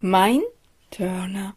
[0.00, 0.42] Mein
[0.90, 1.56] Turner.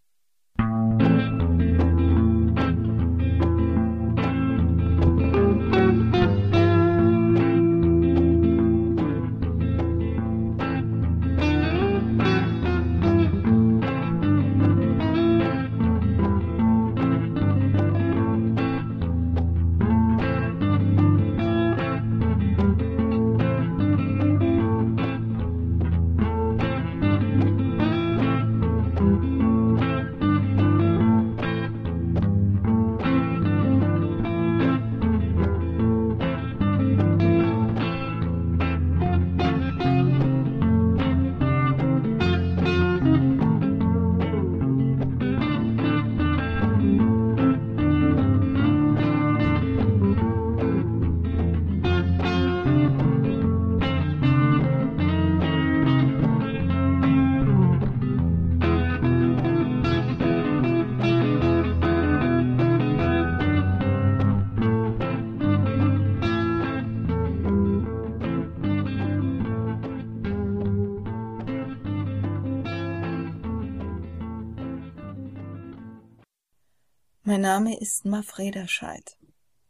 [77.42, 79.18] Mein Name ist Maf Rederscheid.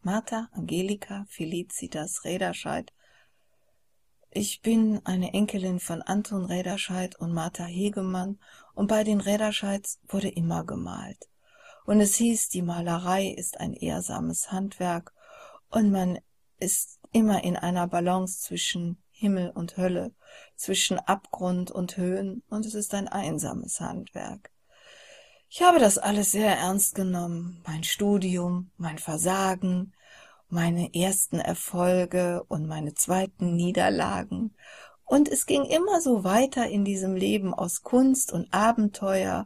[0.02, 2.91] Martha Angelika Felicitas Rederscheid.
[4.30, 8.39] Ich bin eine Enkelin von Anton Rederscheid und Martha Hegemann
[8.73, 11.30] und bei den Rederscheids wurde immer gemalt.
[11.86, 15.14] Und es hieß, die Malerei ist ein ehrsames Handwerk
[15.69, 16.19] und man
[16.59, 20.14] ist immer in einer Balance zwischen Himmel und Hölle,
[20.58, 24.52] zwischen Abgrund und Höhen und es ist ein einsames Handwerk.
[25.53, 29.91] Ich habe das alles sehr ernst genommen, mein Studium, mein Versagen,
[30.47, 34.55] meine ersten Erfolge und meine zweiten Niederlagen.
[35.03, 39.45] Und es ging immer so weiter in diesem Leben aus Kunst und Abenteuer,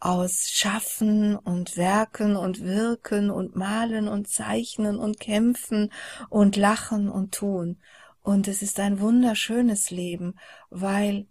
[0.00, 5.92] aus Schaffen und Werken und Wirken und Malen und Zeichnen und Kämpfen
[6.30, 7.78] und Lachen und Tun.
[8.22, 10.34] Und es ist ein wunderschönes Leben,
[10.70, 11.26] weil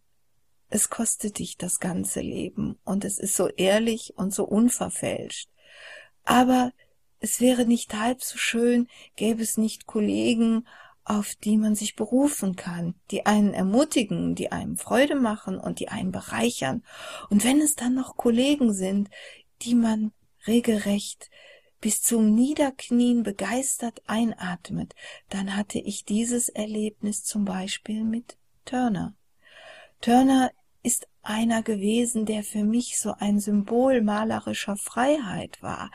[0.71, 5.49] es kostet dich das ganze Leben und es ist so ehrlich und so unverfälscht.
[6.23, 6.71] Aber
[7.19, 8.87] es wäre nicht halb so schön,
[9.17, 10.65] gäbe es nicht Kollegen,
[11.03, 15.89] auf die man sich berufen kann, die einen ermutigen, die einem Freude machen und die
[15.89, 16.83] einen bereichern.
[17.29, 19.09] Und wenn es dann noch Kollegen sind,
[19.63, 20.13] die man
[20.47, 21.29] regelrecht
[21.81, 24.95] bis zum Niederknien begeistert einatmet,
[25.29, 29.15] dann hatte ich dieses Erlebnis zum Beispiel mit Turner.
[29.99, 30.51] Turner
[30.83, 35.91] ist einer gewesen, der für mich so ein Symbol malerischer Freiheit war.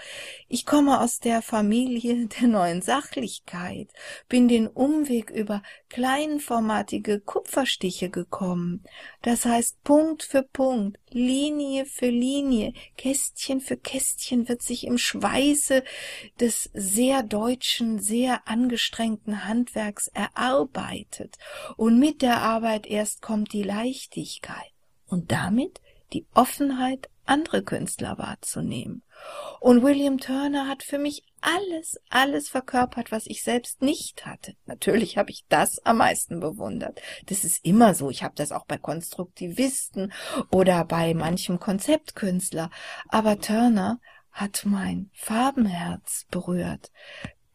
[0.48, 3.88] Ich komme aus der Familie der neuen Sachlichkeit,
[4.28, 8.84] bin den Umweg über kleinformatige Kupferstiche gekommen.
[9.22, 15.82] Das heißt, Punkt für Punkt, Linie für Linie, Kästchen für Kästchen wird sich im Schweiße
[16.38, 21.36] des sehr deutschen, sehr angestrengten Handwerks erarbeitet.
[21.76, 24.75] Und mit der Arbeit erst kommt die Leichtigkeit
[25.06, 25.80] und damit
[26.12, 29.02] die Offenheit, andere Künstler wahrzunehmen.
[29.60, 34.54] Und William Turner hat für mich alles, alles verkörpert, was ich selbst nicht hatte.
[34.66, 37.00] Natürlich habe ich das am meisten bewundert.
[37.26, 38.10] Das ist immer so.
[38.10, 40.12] Ich habe das auch bei Konstruktivisten
[40.50, 42.70] oder bei manchem Konzeptkünstler.
[43.08, 43.98] Aber Turner
[44.30, 46.92] hat mein Farbenherz berührt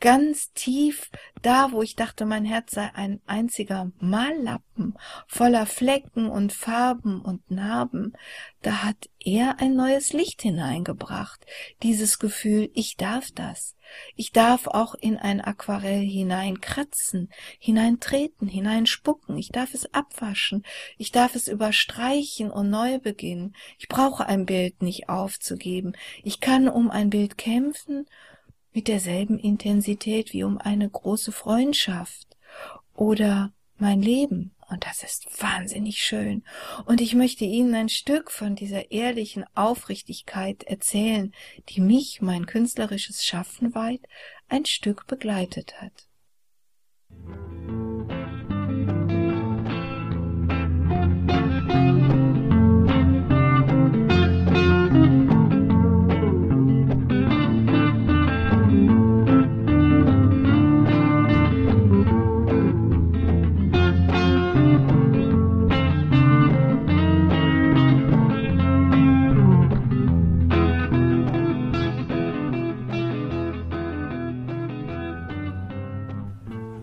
[0.01, 1.09] ganz tief
[1.41, 4.97] da, wo ich dachte, mein Herz sei ein einziger Mallappen
[5.27, 8.13] voller Flecken und Farben und Narben,
[8.61, 11.45] da hat er ein neues Licht hineingebracht,
[11.83, 13.75] dieses Gefühl, ich darf das.
[14.15, 17.29] Ich darf auch in ein Aquarell hineinkratzen,
[17.59, 20.63] hineintreten, hineinspucken, ich darf es abwaschen,
[20.97, 23.55] ich darf es überstreichen und neu beginnen.
[23.77, 25.93] Ich brauche ein Bild nicht aufzugeben.
[26.23, 28.05] Ich kann um ein Bild kämpfen
[28.73, 32.37] mit derselben Intensität wie um eine große Freundschaft
[32.93, 34.55] oder mein Leben.
[34.69, 36.43] Und das ist wahnsinnig schön.
[36.85, 41.33] Und ich möchte Ihnen ein Stück von dieser ehrlichen Aufrichtigkeit erzählen,
[41.69, 44.01] die mich, mein künstlerisches Schaffen weit,
[44.47, 46.07] ein Stück begleitet hat.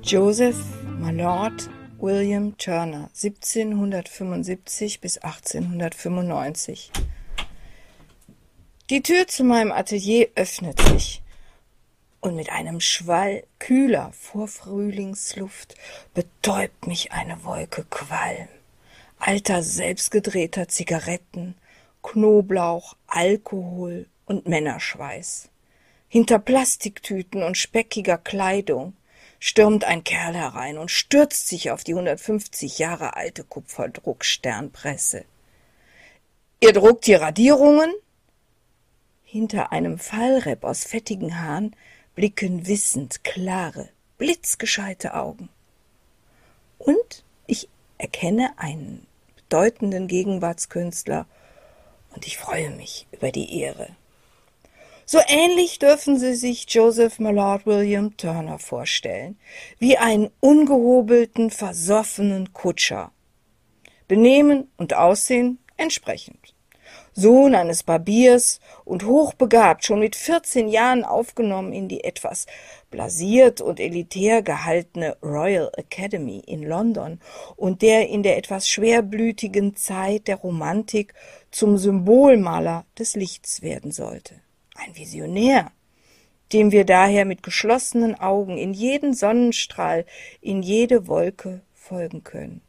[0.08, 0.56] Joseph
[0.98, 1.68] Malord
[1.98, 6.90] William Turner 1775 bis 1895
[8.88, 11.20] Die Tür zu meinem Atelier öffnet sich,
[12.20, 15.74] und mit einem Schwall kühler Vorfrühlingsluft
[16.14, 18.48] betäubt mich eine Wolke Qualm,
[19.18, 21.54] alter selbstgedrehter Zigaretten,
[22.02, 25.50] Knoblauch, Alkohol und Männerschweiß.
[26.08, 28.94] Hinter Plastiktüten und speckiger Kleidung
[29.38, 35.24] stürmt ein Kerl herein und stürzt sich auf die 150 Jahre alte Kupferdrucksternpresse.
[36.60, 37.92] Ihr druckt die Radierungen?
[39.24, 41.76] Hinter einem Fallrepp aus fettigen Haaren
[42.14, 45.50] blicken wissend klare, blitzgescheite Augen.
[46.78, 47.68] Und ich
[47.98, 49.06] erkenne einen
[49.36, 51.26] bedeutenden Gegenwartskünstler
[52.14, 53.94] und ich freue mich über die Ehre.
[55.10, 59.38] So ähnlich dürfen Sie sich Joseph Mallard William Turner vorstellen,
[59.78, 63.10] wie einen ungehobelten, versoffenen Kutscher.
[64.06, 66.54] Benehmen und Aussehen entsprechend.
[67.14, 72.44] Sohn eines Barbiers und hochbegabt, schon mit vierzehn Jahren aufgenommen in die etwas
[72.90, 77.18] blasiert und elitär gehaltene Royal Academy in London
[77.56, 81.14] und der in der etwas schwerblütigen Zeit der Romantik
[81.50, 84.34] zum Symbolmaler des Lichts werden sollte
[84.78, 85.70] ein Visionär,
[86.52, 90.06] dem wir daher mit geschlossenen Augen in jeden Sonnenstrahl,
[90.40, 92.62] in jede Wolke folgen können.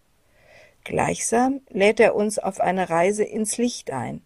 [0.84, 4.22] Gleichsam lädt er uns auf eine Reise ins Licht ein,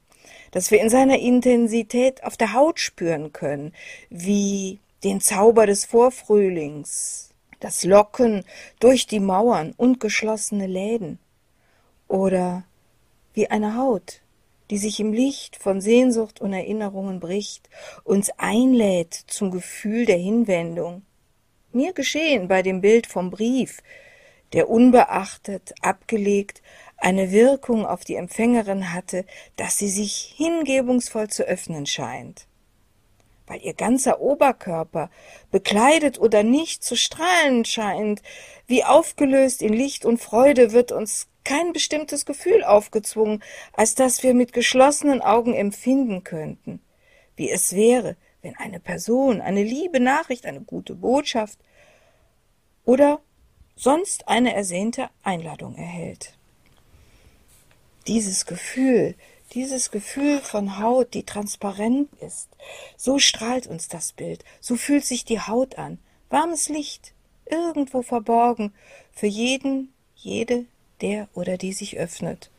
[0.51, 3.73] dass wir in seiner Intensität auf der Haut spüren können,
[4.09, 8.43] wie den Zauber des Vorfrühlings, das Locken
[8.79, 11.19] durch die Mauern und geschlossene Läden,
[12.07, 12.63] oder
[13.33, 14.22] wie eine Haut,
[14.69, 17.69] die sich im Licht von Sehnsucht und Erinnerungen bricht,
[18.03, 21.03] uns einlädt zum Gefühl der Hinwendung.
[21.71, 23.81] Mir geschehen bei dem Bild vom Brief,
[24.53, 26.61] der unbeachtet, abgelegt,
[26.97, 29.25] eine Wirkung auf die Empfängerin hatte,
[29.57, 32.47] dass sie sich hingebungsvoll zu öffnen scheint.
[33.45, 35.09] Weil ihr ganzer Oberkörper,
[35.51, 38.21] bekleidet oder nicht, zu strahlen scheint,
[38.67, 43.43] wie aufgelöst in Licht und Freude wird uns kein bestimmtes Gefühl aufgezwungen,
[43.73, 46.81] als das wir mit geschlossenen Augen empfinden könnten,
[47.35, 51.57] wie es wäre, wenn eine Person eine liebe Nachricht, eine gute Botschaft
[52.85, 53.21] oder
[53.75, 56.37] sonst eine ersehnte Einladung erhält.
[58.07, 59.15] Dieses Gefühl,
[59.53, 62.49] dieses Gefühl von Haut, die transparent ist,
[62.97, 65.99] so strahlt uns das Bild, so fühlt sich die Haut an,
[66.29, 67.13] warmes Licht,
[67.45, 68.73] irgendwo verborgen,
[69.11, 70.65] für jeden, jede,
[71.03, 72.49] der oder die sich öffnet.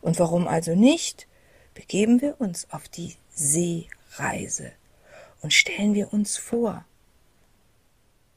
[0.00, 1.26] Und warum also nicht,
[1.74, 4.72] begeben wir uns auf die Seereise
[5.42, 6.84] und stellen wir uns vor.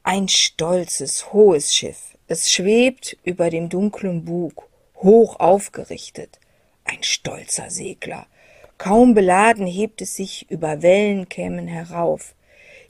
[0.02, 6.40] Ein stolzes, hohes Schiff, es schwebt über dem dunklen Bug, hoch aufgerichtet,
[6.84, 8.26] ein stolzer Segler,
[8.78, 12.34] kaum beladen hebt es sich über Wellenkämmen herauf,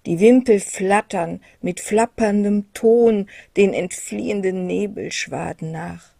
[0.06, 6.12] die Wimpel flattern mit flapperndem Ton den entfliehenden Nebelschwaden nach.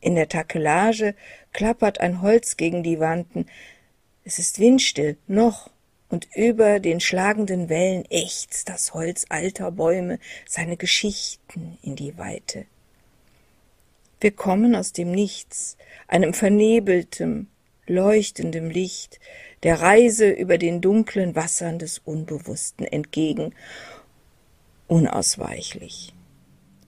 [0.00, 1.14] In der Takelage
[1.52, 3.46] klappert ein Holz gegen die Wanten.
[4.24, 5.70] Es ist windstill, noch,
[6.08, 12.66] und über den schlagenden Wellen ächzt das Holz alter Bäume seine Geschichten in die Weite.
[14.20, 15.76] Wir kommen aus dem Nichts,
[16.08, 17.46] einem vernebeltem,
[17.86, 19.20] leuchtendem Licht,
[19.62, 23.54] der Reise über den dunklen Wassern des Unbewussten entgegen,
[24.88, 26.12] unausweichlich.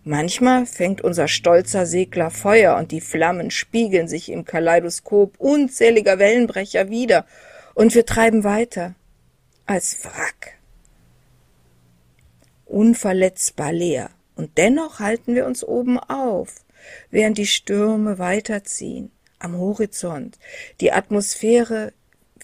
[0.04, 6.90] Manchmal fängt unser stolzer Segler Feuer und die Flammen spiegeln sich im Kaleidoskop unzähliger Wellenbrecher
[6.90, 7.25] wieder
[7.75, 8.97] und wir treiben weiter
[9.64, 10.59] als Wrack.
[12.64, 16.64] Unverletzbar leer und dennoch halten wir uns oben auf,
[17.11, 20.37] während die Stürme weiterziehen am Horizont.
[20.80, 21.92] Die Atmosphäre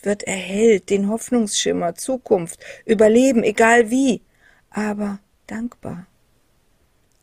[0.02, 4.22] wird erhellt, den Hoffnungsschimmer, Zukunft, Überleben, egal wie,
[4.70, 6.06] aber dankbar.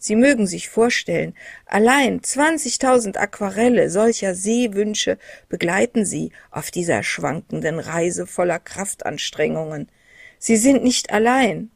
[0.05, 1.33] Sie mögen sich vorstellen,
[1.65, 5.17] allein zwanzigtausend Aquarelle solcher Seewünsche
[5.49, 9.89] begleiten Sie auf dieser schwankenden Reise voller Kraftanstrengungen.
[10.37, 11.71] Sie sind nicht allein.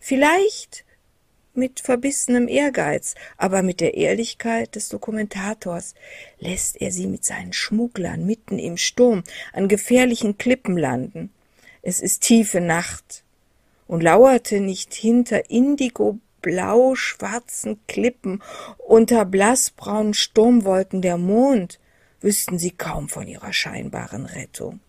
[0.00, 0.84] Vielleicht
[1.54, 5.94] mit verbissenem Ehrgeiz, aber mit der Ehrlichkeit des Dokumentators
[6.40, 9.22] lässt er sie mit seinen Schmugglern mitten im Sturm
[9.52, 11.30] an gefährlichen Klippen landen.
[11.82, 13.22] Es ist tiefe Nacht,
[13.86, 18.42] und lauerte nicht hinter indigo blau-schwarzen Klippen,
[18.78, 21.78] unter blassbraunen Sturmwolken der Mond,
[22.20, 24.80] wüssten sie kaum von ihrer scheinbaren Rettung.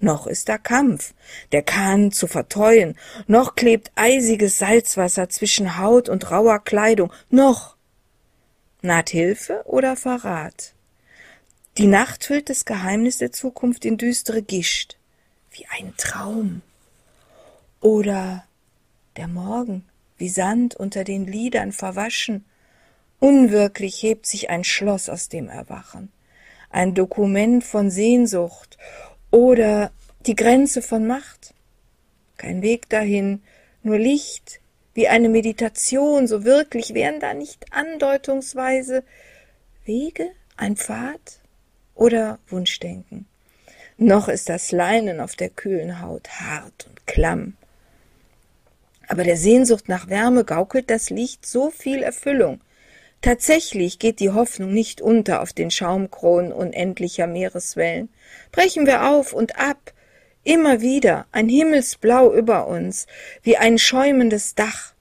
[0.00, 1.12] Noch ist da Kampf,
[1.50, 2.96] der Kahn zu verteuen,
[3.26, 7.76] noch klebt eisiges Salzwasser zwischen Haut und rauer Kleidung, noch
[8.80, 10.72] Naht Hilfe oder Verrat?
[11.78, 14.96] Die Nacht hüllt das Geheimnis der Zukunft in düstere Gischt,
[15.50, 16.62] wie ein Traum.
[17.80, 18.44] Oder
[19.16, 19.84] der Morgen,
[20.18, 22.44] wie Sand unter den Lidern verwaschen.
[23.20, 26.12] Unwirklich hebt sich ein Schloss aus dem Erwachen,
[26.70, 28.78] ein Dokument von Sehnsucht
[29.30, 29.90] oder
[30.26, 31.54] die Grenze von Macht.
[32.36, 33.42] Kein Weg dahin,
[33.82, 34.60] nur Licht,
[34.94, 39.04] wie eine Meditation, so wirklich wären da nicht andeutungsweise
[39.84, 41.40] Wege, ein Pfad
[41.94, 43.26] oder Wunschdenken.
[43.96, 47.56] Noch ist das Leinen auf der kühlen Haut hart und klamm.
[49.08, 52.60] Aber der Sehnsucht nach Wärme gaukelt das Licht so viel Erfüllung.
[53.20, 58.10] Tatsächlich geht die Hoffnung nicht unter auf den Schaumkronen unendlicher Meereswellen.
[58.52, 59.92] Brechen wir auf und ab,
[60.48, 63.06] Immer wieder ein Himmelsblau über uns,
[63.42, 64.94] wie ein schäumendes Dach.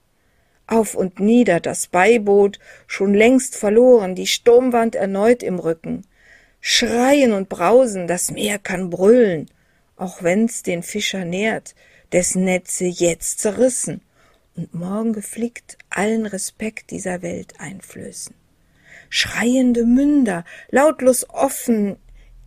[0.67, 6.05] Auf und nieder das Beiboot, schon längst verloren, die Sturmwand erneut im Rücken.
[6.59, 9.49] Schreien und brausen, das Meer kann brüllen,
[9.95, 11.75] auch wenn's den Fischer nährt,
[12.11, 14.01] dessen Netze jetzt zerrissen
[14.55, 18.35] und morgen geflickt allen Respekt dieser Welt einflößen.
[19.09, 21.97] Schreiende Münder, lautlos offen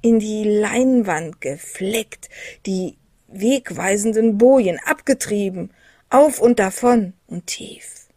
[0.03, 2.29] in die Leinwand gefleckt,
[2.67, 2.97] die
[3.29, 5.73] wegweisenden Bojen abgetrieben,
[6.11, 8.09] auf und davon und tief,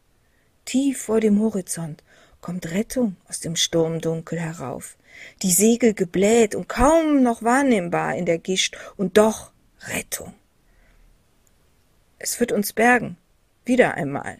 [0.65, 2.03] tief vor dem Horizont
[2.41, 4.97] kommt Rettung aus dem Sturmdunkel herauf,
[5.43, 9.51] die Segel gebläht und kaum noch wahrnehmbar in der Gischt, und doch
[9.87, 10.33] Rettung.
[12.23, 13.17] Es wird uns bergen,
[13.65, 14.37] wieder einmal.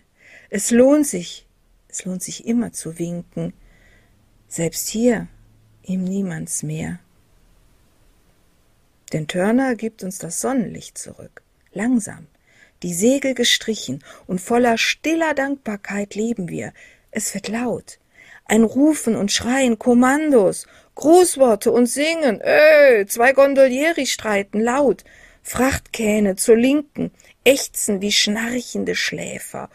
[0.50, 1.46] Es lohnt sich,
[1.90, 3.52] es lohnt sich immer zu winken,
[4.48, 5.28] selbst hier
[5.82, 7.00] im Niemandsmeer.
[9.12, 11.42] Denn Turner gibt uns das Sonnenlicht zurück.
[11.74, 12.28] Langsam.
[12.84, 16.72] Die Segel gestrichen und voller stiller Dankbarkeit leben wir.
[17.12, 18.00] Es wird laut.
[18.46, 22.40] Ein Rufen und Schreien, Kommandos, Grußworte und Singen.
[22.40, 25.04] Äh, zwei Gondolieri streiten laut.
[25.46, 27.12] Frachtkähne zur Linken,
[27.44, 29.70] ächzen wie schnarchende Schläfer.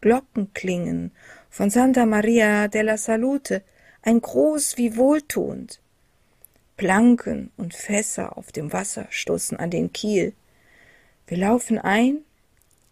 [0.00, 1.12] Glocken klingen
[1.50, 3.62] von Santa Maria della Salute,
[4.02, 5.80] ein Gruß wie wohltuend.
[6.76, 10.32] Planken und Fässer auf dem Wasser stoßen an den Kiel.
[11.26, 12.18] Wir laufen ein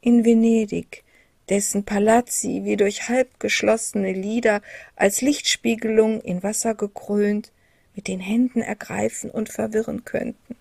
[0.01, 1.03] in Venedig,
[1.49, 4.63] dessen Palazzi wie durch halb geschlossene Lider
[4.95, 7.51] als Lichtspiegelung in Wasser gekrönt
[7.97, 10.57] mit den Händen ergreifen und verwirren könnten.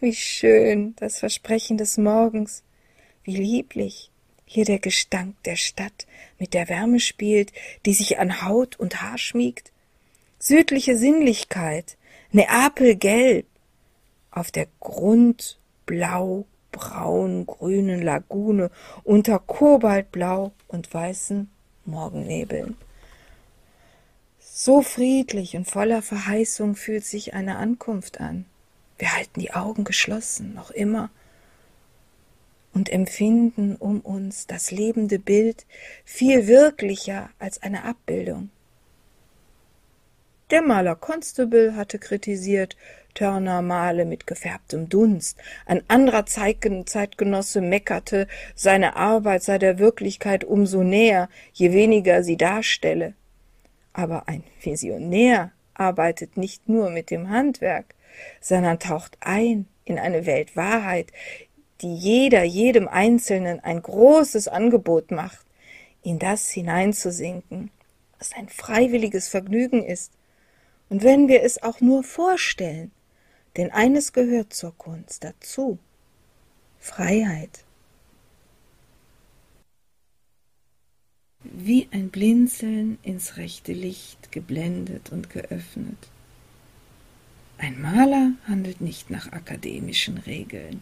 [0.00, 2.62] Wie schön das Versprechen des Morgens,
[3.24, 4.12] wie lieblich
[4.44, 6.06] hier der Gestank der Stadt
[6.38, 7.52] mit der Wärme spielt,
[7.84, 9.72] die sich an Haut und Haar schmiegt.
[10.38, 11.96] Südliche Sinnlichkeit,
[12.30, 13.46] Neapelgelb
[14.30, 18.70] auf der grundblau braun-grünen Lagune
[19.02, 21.50] unter Kobaltblau und weißen
[21.86, 22.76] Morgennebeln.
[24.38, 28.44] So friedlich und voller Verheißung fühlt sich eine Ankunft an.
[28.98, 31.10] Wir halten die Augen geschlossen, noch immer,
[32.74, 35.66] und empfinden um uns das lebende Bild
[36.04, 38.50] viel wirklicher als eine Abbildung.
[40.50, 42.76] Der Maler Constable hatte kritisiert,
[43.14, 45.38] Turner male mit gefärbtem Dunst.
[45.66, 53.14] Ein anderer Zeitgenosse meckerte, seine Arbeit sei der Wirklichkeit umso näher, je weniger sie darstelle.
[53.92, 57.94] Aber ein Visionär arbeitet nicht nur mit dem Handwerk,
[58.40, 61.12] sondern taucht ein in eine Weltwahrheit,
[61.80, 65.46] die jeder jedem Einzelnen ein großes Angebot macht,
[66.02, 67.70] in das hineinzusinken,
[68.18, 70.12] was ein freiwilliges Vergnügen ist,
[70.88, 72.90] und wenn wir es auch nur vorstellen,
[73.56, 75.78] denn eines gehört zur Kunst dazu
[76.78, 77.64] Freiheit.
[81.42, 85.98] Wie ein Blinzeln ins rechte Licht geblendet und geöffnet.
[87.60, 90.80] Ein Maler handelt nicht nach akademischen Regeln.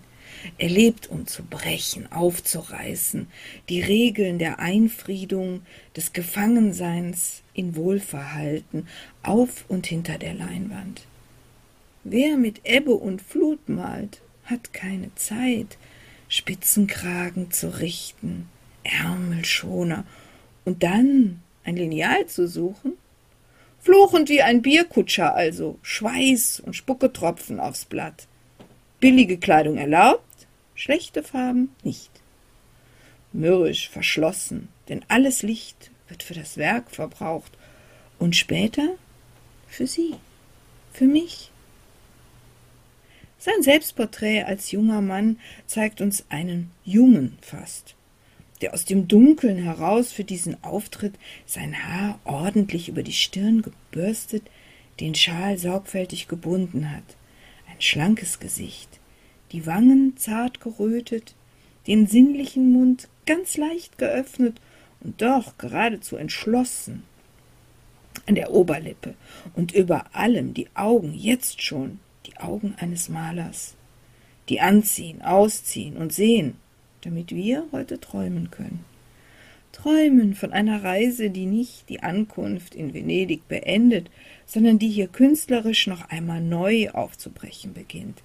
[0.59, 3.29] Er lebt, um zu brechen, aufzureißen,
[3.71, 5.63] die Regeln der Einfriedung,
[5.97, 8.87] des Gefangenseins in Wohlverhalten,
[9.23, 11.07] auf und hinter der Leinwand.
[12.05, 15.79] Wer mit Ebbe und Flut malt, hat keine Zeit,
[16.29, 18.51] Spitzenkragen zu richten,
[18.85, 20.05] Ärmelschoner
[20.67, 22.93] und dann ein Lineal zu suchen?
[23.87, 28.27] Fluchend wie ein Bierkutscher also, Schweiß und Spucketropfen aufs Blatt.
[28.99, 32.11] Billige Kleidung erlaubt, schlechte Farben nicht.
[33.33, 37.53] Mürrisch, verschlossen, denn alles Licht wird für das Werk verbraucht
[38.19, 38.97] und später
[39.69, 40.17] für sie,
[40.93, 41.53] für mich.
[43.39, 45.39] Sein Selbstporträt als junger Mann
[45.69, 47.96] zeigt uns einen Jungen fast.
[48.61, 54.45] Der aus dem Dunkeln heraus für diesen Auftritt sein Haar ordentlich über die Stirn gebürstet,
[55.01, 57.17] den Schal sorgfältig gebunden hat.
[57.69, 59.01] Ein schlankes Gesicht,
[59.53, 61.35] die Wangen zart gerötet,
[61.87, 64.61] den sinnlichen Mund ganz leicht geöffnet
[65.01, 67.05] und doch geradezu entschlossen.
[68.27, 69.15] An der Oberlippe
[69.55, 73.75] und über allem die Augen jetzt schon, die Augen eines Malers,
[74.49, 76.57] die anziehen, ausziehen und sehen,
[77.07, 78.85] damit wir heute träumen können.
[79.71, 84.11] Träumen von einer Reise, die nicht die Ankunft in Venedig beendet,
[84.45, 88.23] sondern die hier künstlerisch noch einmal neu aufzubrechen beginnt.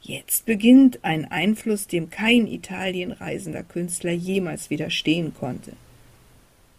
[0.00, 5.72] Jetzt beginnt ein Einfluss, dem kein Italienreisender Künstler jemals widerstehen konnte.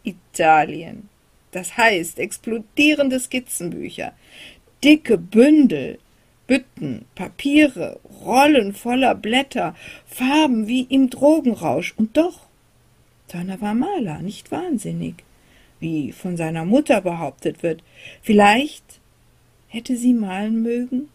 [0.03, 1.09] Italien.
[1.51, 4.13] Das heißt explodierende Skizzenbücher,
[4.83, 5.99] dicke Bündel,
[6.47, 9.75] Bütten, Papiere, Rollen voller Blätter,
[10.05, 11.93] Farben wie im Drogenrausch.
[11.97, 12.41] Und doch,
[13.27, 15.23] Turner war Maler, nicht wahnsinnig,
[15.79, 17.83] wie von seiner Mutter behauptet wird.
[18.21, 18.99] Vielleicht
[19.67, 21.09] hätte sie malen mögen,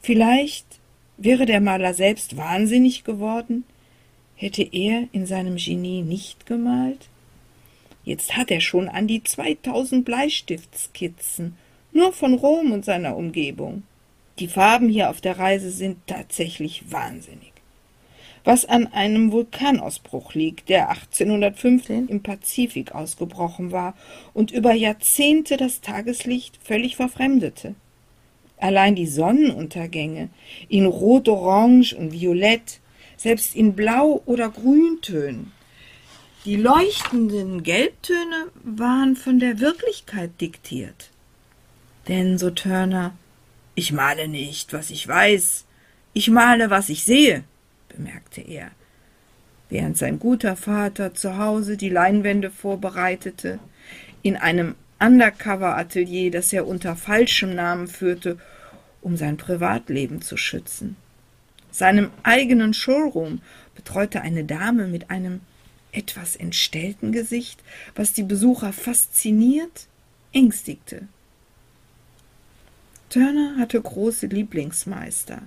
[0.00, 0.66] vielleicht
[1.16, 3.64] wäre der Maler selbst wahnsinnig geworden,
[4.36, 7.08] hätte er in seinem Genie nicht gemalt.
[8.04, 11.56] Jetzt hat er schon an die zweitausend Bleistiftskizzen,
[11.92, 13.84] nur von Rom und seiner Umgebung.
[14.38, 17.52] Die Farben hier auf der Reise sind tatsächlich wahnsinnig.
[18.42, 23.94] Was an einem Vulkanausbruch liegt, der 1815 im Pazifik ausgebrochen war
[24.34, 27.74] und über Jahrzehnte das Tageslicht völlig verfremdete.
[28.58, 30.28] Allein die Sonnenuntergänge
[30.68, 32.80] in Rot, Orange und Violett,
[33.16, 35.52] selbst in Blau oder Grüntönen.
[36.44, 41.10] Die leuchtenden Gelbtöne waren von der Wirklichkeit diktiert.
[42.06, 43.14] Denn, so Turner,
[43.74, 45.64] ich male nicht, was ich weiß,
[46.12, 47.44] ich male, was ich sehe,
[47.88, 48.70] bemerkte er,
[49.68, 53.58] während sein guter Vater zu Hause die Leinwände vorbereitete,
[54.22, 58.38] in einem Undercover-Atelier, das er unter falschem Namen führte,
[59.02, 60.96] um sein Privatleben zu schützen.
[61.70, 63.42] Seinem eigenen Showroom
[63.74, 65.40] betreute eine Dame mit einem
[65.92, 67.62] etwas entstellten Gesicht,
[67.94, 69.88] was die Besucher fasziniert,
[70.32, 71.02] ängstigte.
[73.14, 75.40] Turner hatte große Lieblingsmeister,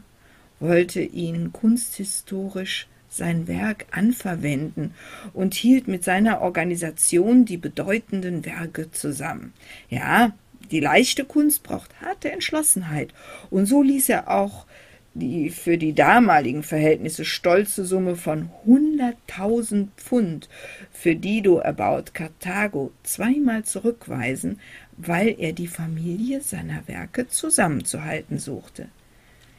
[0.62, 4.94] wollte ihnen kunsthistorisch sein Werk anverwenden
[5.34, 9.52] und hielt mit seiner Organisation die bedeutenden Werke zusammen.
[9.90, 10.32] Ja,
[10.72, 13.14] die leichte Kunst braucht harte Entschlossenheit,
[13.50, 14.66] und so ließ er auch
[15.14, 20.48] die für die damaligen Verhältnisse stolze Summe von hunderttausend Pfund
[20.92, 24.60] für Dido erbaut Karthago zweimal zurückweisen,
[24.98, 28.90] weil er die Familie seiner Werke zusammenzuhalten suchte.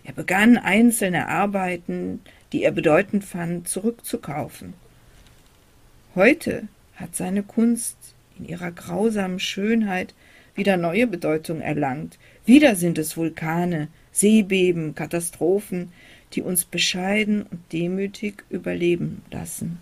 [0.05, 2.21] Er begann einzelne Arbeiten,
[2.53, 4.75] die er bedeutend fand, zurückzukaufen.
[6.15, 7.97] Heute hat seine Kunst
[8.39, 10.15] in ihrer grausamen Schönheit
[10.55, 12.19] wieder neue Bedeutung erlangt.
[12.45, 15.93] Wieder sind es Vulkane, Seebeben, Katastrophen,
[16.33, 19.79] die uns bescheiden und demütig überleben lassen.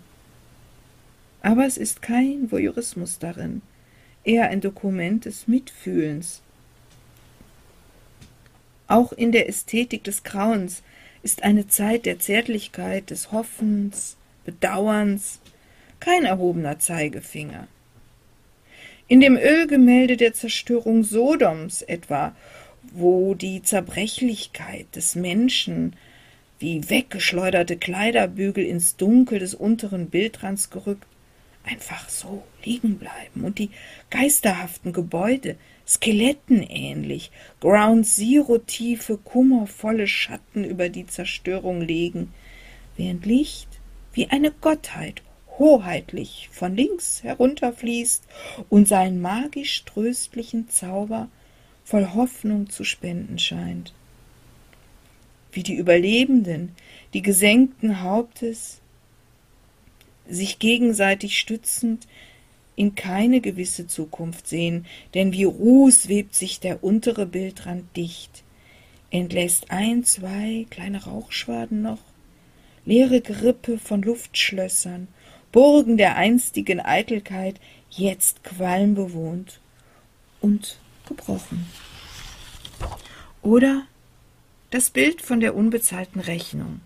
[1.41, 3.61] Aber es ist kein Voyeurismus darin,
[4.27, 6.41] eher ein Dokument des Mitfühlens.
[8.87, 10.83] Auch in der Ästhetik des Grauens
[11.23, 15.39] ist eine Zeit der Zärtlichkeit, des Hoffens, Bedauerns,
[15.99, 17.67] kein erhobener Zeigefinger.
[19.09, 22.35] In dem Ölgemälde der Zerstörung Sodoms etwa,
[22.93, 25.95] wo die Zerbrechlichkeit des Menschen
[26.59, 31.05] wie weggeschleuderte Kleiderbügel ins Dunkel des unteren Bildrands gerückt,
[31.63, 33.69] einfach so liegen bleiben und die
[34.09, 35.55] geisterhaften Gebäude,
[35.87, 42.33] Skeletten ähnlich, Ground Zero tiefe, kummervolle Schatten über die Zerstörung legen,
[42.97, 43.69] während Licht
[44.13, 45.21] wie eine Gottheit
[45.57, 48.23] hoheitlich von links herunterfließt
[48.69, 51.29] und seinen magisch tröstlichen Zauber
[51.85, 53.93] voll Hoffnung zu spenden scheint.
[55.53, 56.75] Wie die Überlebenden,
[57.13, 58.81] die gesenkten Hauptes,
[60.27, 62.07] sich gegenseitig stützend
[62.77, 64.85] in keine gewisse Zukunft sehen,
[65.15, 68.43] denn wie Ruß webt sich der untere Bildrand dicht,
[69.09, 71.99] entlässt ein, zwei kleine Rauchschwaden noch,
[72.85, 75.07] leere Gerippe von Luftschlössern,
[75.51, 77.59] Burgen der einstigen Eitelkeit,
[77.89, 79.59] jetzt qualmbewohnt
[80.39, 81.65] und gebrochen.
[83.41, 83.87] Oder
[84.69, 86.81] das Bild von der unbezahlten Rechnung.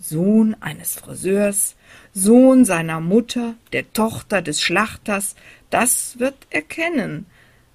[0.00, 1.76] Sohn eines Friseurs,
[2.14, 5.34] Sohn seiner Mutter, der Tochter des Schlachters,
[5.70, 7.26] das wird erkennen,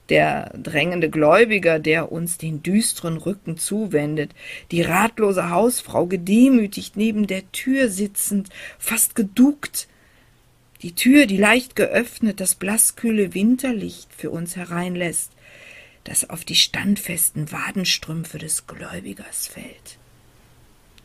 [0.10, 4.32] der drängende Gläubiger, der uns den düsteren Rücken zuwendet,
[4.72, 9.88] die ratlose Hausfrau gedemütigt neben der Tür sitzend, fast geduckt,
[10.84, 15.32] Die Tür, die leicht geöffnet das blaßkühle Winterlicht für uns hereinlässt,
[16.04, 19.98] das auf die standfesten Wadenstrümpfe des Gläubigers fällt.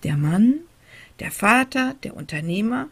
[0.02, 0.62] Der Mann,
[1.20, 2.88] der Vater, der Unternehmer,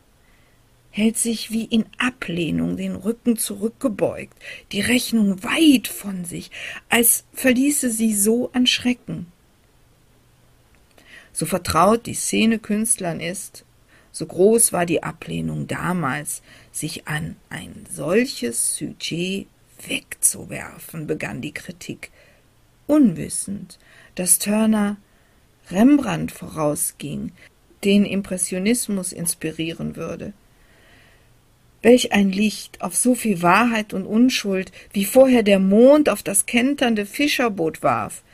[0.90, 4.36] hält sich wie in Ablehnung den Rücken zurückgebeugt,
[4.72, 6.50] die Rechnung weit von sich,
[6.88, 9.26] als verließe sie so an Schrecken.
[11.32, 13.66] So vertraut die Szene Künstlern ist,
[14.10, 16.40] so groß war die Ablehnung damals,
[16.72, 19.46] sich an ein solches Sujet
[19.86, 22.10] wegzuwerfen, begann die Kritik,
[22.86, 23.78] unwissend,
[24.14, 24.96] dass Turner
[25.70, 27.32] Rembrandt vorausging,
[27.86, 30.32] den Impressionismus inspirieren würde.
[31.82, 36.46] Welch ein Licht auf so viel Wahrheit und Unschuld, wie vorher der Mond auf das
[36.46, 38.24] kenternde Fischerboot warf.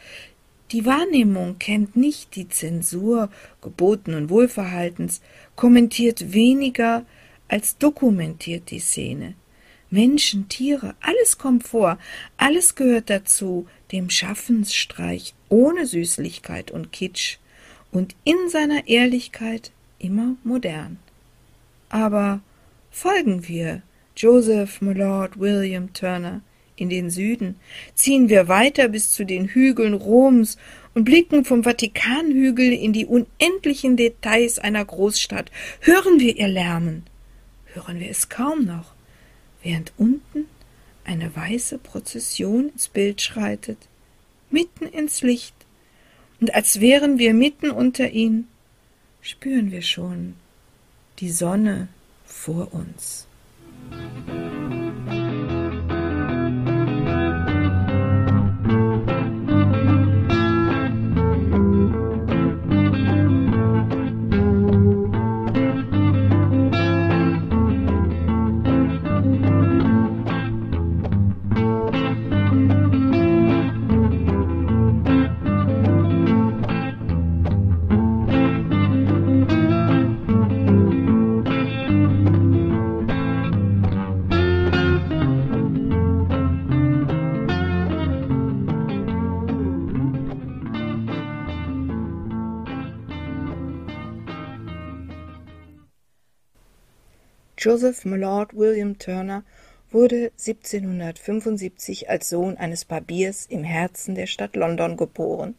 [0.71, 3.29] Die Wahrnehmung kennt nicht die Zensur
[3.61, 5.21] gebotenen Wohlverhaltens,
[5.55, 7.05] kommentiert weniger
[7.47, 9.35] als dokumentiert die Szene.
[9.91, 11.99] Menschen, Tiere, alles kommt vor,
[12.39, 17.37] alles gehört dazu, dem Schaffensstreich ohne Süßlichkeit und Kitsch
[17.93, 20.99] und in seiner Ehrlichkeit immer modern.
[21.89, 22.41] Aber
[22.95, 23.81] Folgen wir
[24.17, 26.43] Joseph Millard William Turner
[26.77, 27.57] in den Süden,
[27.95, 30.59] ziehen wir weiter bis zu den Hügeln Roms
[30.95, 35.51] und blicken vom Vatikanhügel in die unendlichen Details einer Großstadt,
[35.81, 37.05] hören wir ihr Lärmen,
[37.73, 38.93] hören wir es kaum noch,
[39.63, 40.47] während unten
[41.05, 43.79] eine weiße Prozession ins Bild schreitet,
[44.51, 45.55] mitten ins Licht,
[46.43, 48.49] und als wären wir mitten unter ihnen,
[49.21, 50.35] spüren wir schon
[51.21, 51.87] die Sonne
[52.27, 53.29] vor uns.
[97.65, 99.45] Joseph Millard William Turner
[99.93, 105.55] wurde 1775 als Sohn eines Barbiers im Herzen der Stadt London geboren,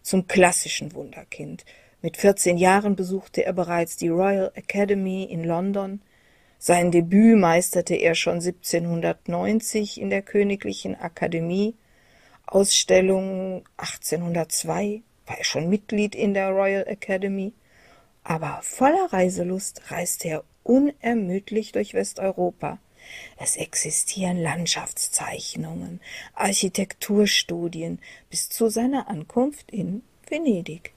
[0.00, 1.66] zum klassischen Wunderkind.
[2.00, 6.00] Mit 14 Jahren besuchte er bereits die Royal Academy in London.
[6.58, 11.74] Sein Debüt meisterte er schon 1790 in der Königlichen Akademie.
[12.46, 17.52] Ausstellung 1802 war er schon Mitglied in der Royal Academy.
[18.24, 22.78] Aber voller Reiselust reiste er unermüdlich durch Westeuropa.
[23.36, 26.00] Es existieren Landschaftszeichnungen,
[26.34, 27.98] Architekturstudien
[28.30, 30.92] bis zu seiner Ankunft in Venedig.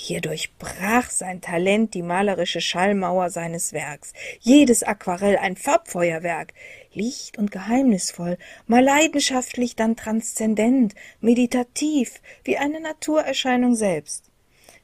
[0.00, 4.12] Hier durchbrach sein Talent die malerische Schallmauer seines Werks.
[4.38, 6.54] Jedes Aquarell ein Farbfeuerwerk,
[6.92, 14.27] licht und geheimnisvoll, mal leidenschaftlich, dann transzendent, meditativ, wie eine Naturerscheinung selbst.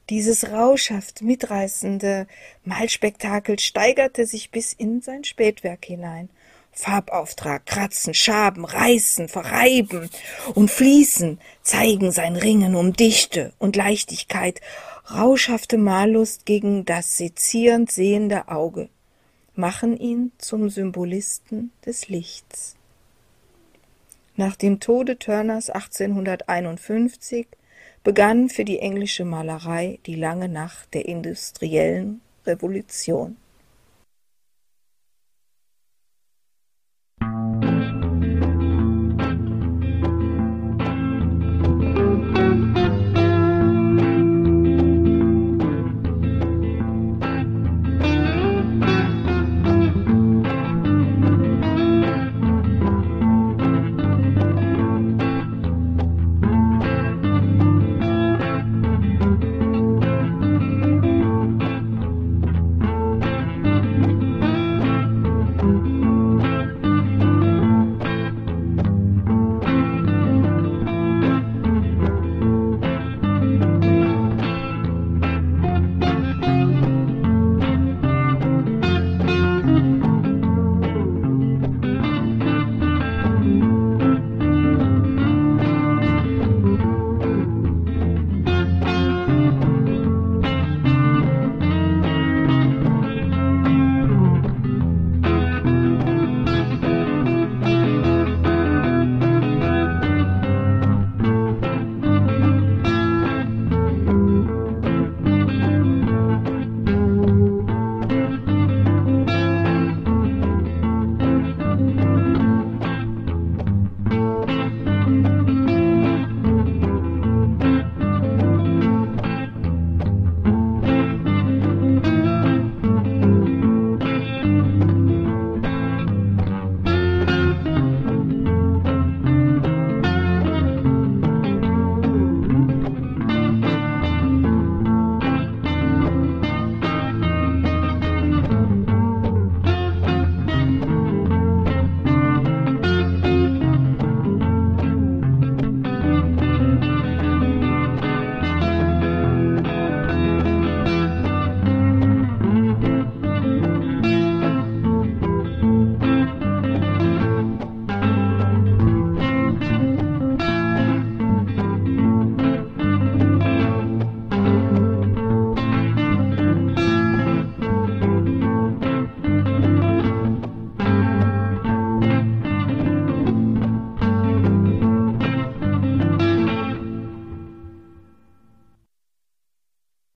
[0.09, 2.27] Dieses rauschhaft mitreißende
[2.63, 6.29] Malspektakel steigerte sich bis in sein Spätwerk hinein.
[6.71, 10.09] Farbauftrag, Kratzen, Schaben, Reißen, Verreiben
[10.53, 14.61] und Fließen zeigen sein Ringen um Dichte und Leichtigkeit,
[15.09, 18.89] rauschhafte Mallust gegen das sezierend sehende Auge,
[19.55, 22.75] machen ihn zum Symbolisten des Lichts.
[24.35, 27.47] Nach dem Tode Turners 1851
[28.05, 33.35] begann für die englische Malerei die lange Nacht der industriellen Revolution.